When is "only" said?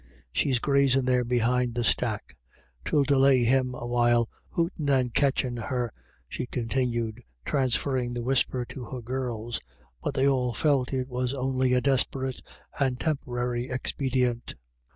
11.35-11.73